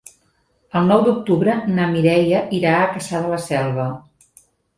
[0.79, 3.87] El nou d'octubre na Mireia irà a Cassà de la Selva.